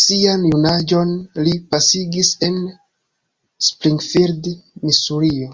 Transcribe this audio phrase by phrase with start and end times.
[0.00, 1.14] Sian junaĝon
[1.46, 2.58] li pasigis en
[3.68, 4.52] Springfield,
[4.86, 5.50] Misurio.